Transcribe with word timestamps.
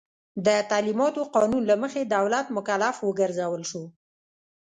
د 0.45 0.47
تعلیماتو 0.71 1.21
قانون 1.35 1.63
له 1.71 1.75
مخې 1.83 2.01
دولت 2.15 2.45
مکلف 2.57 2.95
وګرځول 3.01 3.63
شو. 3.71 3.83